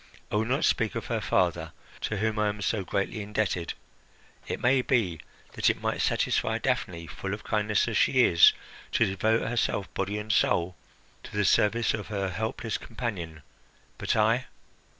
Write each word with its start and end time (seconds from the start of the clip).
I 0.31 0.35
will 0.37 0.45
not 0.45 0.65
speak 0.65 0.95
of 0.95 1.05
her 1.13 1.21
father, 1.21 1.73
to 2.09 2.17
whom 2.17 2.39
I 2.39 2.49
am 2.49 2.63
so 2.63 2.83
greatly 2.83 3.21
indebted. 3.21 3.75
It 4.47 4.59
may 4.59 4.81
be 4.81 5.19
that 5.53 5.69
it 5.69 5.79
might 5.79 6.01
satisfy 6.01 6.57
Daphne, 6.57 7.05
full 7.05 7.35
of 7.35 7.43
kindness 7.43 7.87
as 7.87 7.97
she 7.97 8.23
is, 8.23 8.51
to 8.93 9.05
devote 9.05 9.47
herself, 9.47 9.93
body 9.93 10.17
and 10.17 10.33
soul, 10.33 10.75
to 11.21 11.37
the 11.37 11.45
service 11.45 11.93
of 11.93 12.07
her 12.07 12.29
helpless 12.31 12.79
companion. 12.79 13.43
But 13.99 14.15
I? 14.15 14.47